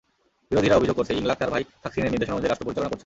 বিরোধীরা 0.49 0.77
অভিযোগ 0.79 0.95
করছে, 0.97 1.13
ইংলাক 1.19 1.37
তাঁর 1.39 1.49
ভাই 1.53 1.63
থাকসিনের 1.83 2.13
নির্দেশনা 2.13 2.35
অনুযায়ী 2.35 2.51
রাষ্ট্র 2.51 2.67
পরিচালনা 2.67 2.89
করছেন। 2.91 2.99